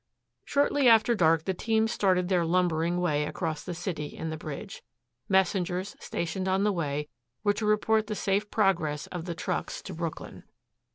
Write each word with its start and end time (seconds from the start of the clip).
Shortly 0.45 0.87
after 0.89 1.13
dark 1.13 1.43
the 1.45 1.53
teams 1.53 1.91
started 1.91 2.27
their 2.27 2.43
lumbering 2.43 2.99
way 2.99 3.23
across 3.25 3.61
the 3.63 3.75
city 3.75 4.17
and 4.17 4.31
the 4.31 4.35
bridge. 4.35 4.81
Messengers, 5.29 5.95
stationed 5.99 6.47
on 6.47 6.63
the 6.63 6.73
way, 6.73 7.07
were 7.43 7.53
to 7.53 7.67
report 7.67 8.07
the 8.07 8.15
safe 8.15 8.49
progress 8.49 9.05
of 9.05 9.25
the 9.25 9.35
trucks 9.35 9.79
to 9.83 9.93
Brooklyn. 9.93 10.41